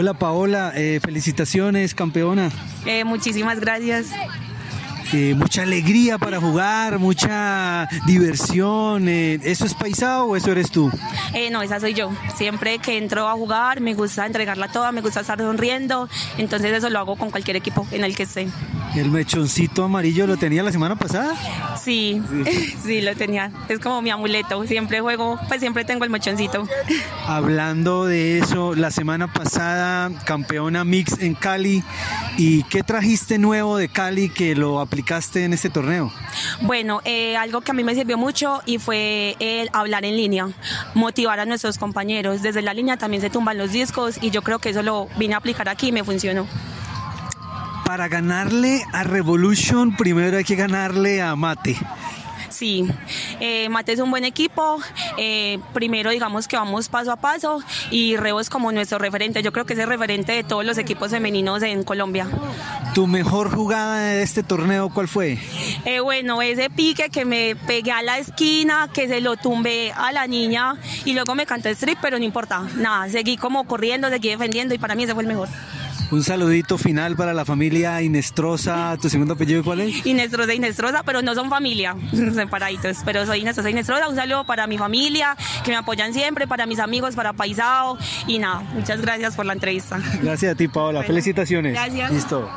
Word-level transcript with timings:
Hola 0.00 0.14
Paola, 0.14 0.72
eh, 0.76 1.00
felicitaciones, 1.02 1.92
campeona. 1.92 2.52
Eh, 2.86 3.02
muchísimas 3.02 3.58
gracias. 3.58 4.06
Eh, 5.12 5.34
mucha 5.34 5.62
alegría 5.62 6.18
para 6.18 6.38
jugar, 6.38 6.98
mucha 6.98 7.88
diversión. 8.06 9.08
Eh, 9.08 9.40
¿Eso 9.42 9.64
es 9.64 9.72
paisado 9.72 10.26
o 10.26 10.36
eso 10.36 10.52
eres 10.52 10.70
tú? 10.70 10.90
Eh, 11.32 11.48
no, 11.50 11.62
esa 11.62 11.80
soy 11.80 11.94
yo. 11.94 12.10
Siempre 12.36 12.78
que 12.78 12.98
entro 12.98 13.26
a 13.26 13.32
jugar 13.32 13.80
me 13.80 13.94
gusta 13.94 14.26
entregarla 14.26 14.68
toda, 14.68 14.92
me 14.92 15.00
gusta 15.00 15.20
estar 15.20 15.38
sonriendo. 15.38 16.10
Entonces 16.36 16.72
eso 16.74 16.90
lo 16.90 16.98
hago 16.98 17.16
con 17.16 17.30
cualquier 17.30 17.56
equipo 17.56 17.86
en 17.90 18.04
el 18.04 18.14
que 18.14 18.24
esté. 18.24 18.48
¿El 18.94 19.10
mechoncito 19.10 19.84
amarillo 19.84 20.26
lo 20.26 20.36
tenía 20.36 20.62
la 20.62 20.72
semana 20.72 20.96
pasada? 20.96 21.34
Sí, 21.82 22.20
sí, 22.84 23.00
lo 23.00 23.14
tenía. 23.16 23.50
Es 23.70 23.78
como 23.78 24.02
mi 24.02 24.10
amuleto. 24.10 24.66
Siempre 24.66 25.00
juego, 25.00 25.40
pues 25.48 25.60
siempre 25.60 25.86
tengo 25.86 26.04
el 26.04 26.10
mechoncito. 26.10 26.68
Hablando 27.26 28.04
de 28.04 28.38
eso, 28.40 28.74
la 28.74 28.90
semana 28.90 29.32
pasada 29.32 30.10
campeona 30.26 30.84
mix 30.84 31.18
en 31.20 31.34
Cali. 31.34 31.82
¿Y 32.36 32.62
qué 32.64 32.82
trajiste 32.82 33.38
nuevo 33.38 33.78
de 33.78 33.88
Cali 33.88 34.28
que 34.28 34.54
lo 34.54 34.80
aplicaste 34.80 34.97
en 35.34 35.52
este 35.52 35.70
torneo? 35.70 36.12
Bueno, 36.62 37.00
eh, 37.04 37.36
algo 37.36 37.60
que 37.60 37.70
a 37.70 37.74
mí 37.74 37.84
me 37.84 37.94
sirvió 37.94 38.18
mucho 38.18 38.60
y 38.66 38.78
fue 38.78 39.36
el 39.38 39.70
hablar 39.72 40.04
en 40.04 40.16
línea, 40.16 40.48
motivar 40.94 41.40
a 41.40 41.46
nuestros 41.46 41.78
compañeros. 41.78 42.42
Desde 42.42 42.62
la 42.62 42.74
línea 42.74 42.96
también 42.96 43.22
se 43.22 43.30
tumban 43.30 43.58
los 43.58 43.72
discos 43.72 44.18
y 44.20 44.30
yo 44.30 44.42
creo 44.42 44.58
que 44.58 44.70
eso 44.70 44.82
lo 44.82 45.08
vine 45.16 45.34
a 45.34 45.38
aplicar 45.38 45.68
aquí 45.68 45.88
y 45.88 45.92
me 45.92 46.04
funcionó. 46.04 46.46
Para 47.84 48.08
ganarle 48.08 48.84
a 48.92 49.02
Revolution, 49.04 49.96
primero 49.96 50.36
hay 50.36 50.44
que 50.44 50.56
ganarle 50.56 51.22
a 51.22 51.34
Mate. 51.36 51.76
Sí, 52.50 52.88
eh, 53.40 53.68
Mate 53.68 53.92
es 53.92 54.00
un 54.00 54.10
buen 54.10 54.24
equipo. 54.24 54.80
Eh, 55.18 55.58
primero, 55.74 56.10
digamos 56.10 56.46
que 56.46 56.56
vamos 56.56 56.88
paso 56.88 57.10
a 57.10 57.16
paso 57.16 57.60
y 57.90 58.16
Rebo 58.16 58.40
es 58.40 58.48
como 58.48 58.70
nuestro 58.72 58.98
referente. 58.98 59.42
Yo 59.42 59.52
creo 59.52 59.66
que 59.66 59.74
es 59.74 59.78
el 59.78 59.88
referente 59.88 60.32
de 60.32 60.44
todos 60.44 60.64
los 60.64 60.78
equipos 60.78 61.10
femeninos 61.10 61.62
en 61.62 61.82
Colombia. 61.82 62.28
¿Tu 62.94 63.06
mejor 63.06 63.54
jugada 63.54 63.98
de 63.98 64.22
este 64.22 64.42
torneo 64.42 64.90
cuál 64.90 65.08
fue? 65.08 65.38
Eh, 65.84 66.00
bueno, 66.00 66.40
ese 66.40 66.70
pique 66.70 67.10
que 67.10 67.24
me 67.24 67.56
pegué 67.56 67.90
a 67.90 68.02
la 68.02 68.18
esquina, 68.18 68.88
que 68.92 69.08
se 69.08 69.20
lo 69.20 69.36
tumbé 69.36 69.92
a 69.92 70.12
la 70.12 70.26
niña 70.26 70.76
y 71.04 71.14
luego 71.14 71.34
me 71.34 71.46
canté 71.46 71.70
strip, 71.70 71.98
pero 72.00 72.18
no 72.18 72.24
importa. 72.24 72.62
Nada, 72.76 73.08
seguí 73.08 73.36
como 73.36 73.64
corriendo, 73.64 74.08
seguí 74.08 74.28
defendiendo 74.28 74.74
y 74.74 74.78
para 74.78 74.94
mí 74.94 75.04
ese 75.04 75.14
fue 75.14 75.24
el 75.24 75.28
mejor. 75.28 75.48
Un 76.10 76.24
saludito 76.24 76.78
final 76.78 77.16
para 77.16 77.34
la 77.34 77.44
familia 77.44 78.00
Inestrosa. 78.00 78.96
¿Tu 79.00 79.10
segundo 79.10 79.34
apellido 79.34 79.62
cuál 79.62 79.80
es? 79.80 80.06
Inestrosa, 80.06 80.54
Inestrosa, 80.54 81.02
pero 81.02 81.20
no 81.20 81.34
son 81.34 81.50
familia, 81.50 81.94
separaditos. 82.34 82.98
Pero 83.04 83.26
soy 83.26 83.40
Inestrosa, 83.40 83.70
Inestrosa. 83.70 84.08
Un 84.08 84.16
saludo 84.16 84.44
para 84.44 84.66
mi 84.66 84.78
familia, 84.78 85.36
que 85.64 85.70
me 85.70 85.76
apoyan 85.76 86.14
siempre, 86.14 86.46
para 86.46 86.66
mis 86.66 86.78
amigos, 86.78 87.14
para 87.14 87.34
Paisao. 87.34 87.98
Y 88.26 88.38
nada, 88.38 88.60
muchas 88.74 89.02
gracias 89.02 89.36
por 89.36 89.44
la 89.44 89.52
entrevista. 89.52 90.00
Gracias 90.22 90.52
a 90.52 90.54
ti, 90.54 90.68
Paola. 90.68 91.02
Felicitaciones. 91.02 91.74
Gracias. 91.74 92.10
Listo. 92.10 92.48